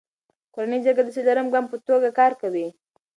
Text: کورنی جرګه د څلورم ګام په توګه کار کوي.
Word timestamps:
کورنی 0.53 0.79
جرګه 0.85 1.03
د 1.05 1.09
څلورم 1.17 1.47
ګام 1.53 1.65
په 1.71 1.77
توګه 1.87 2.09
کار 2.19 2.31
کوي. 2.41 2.67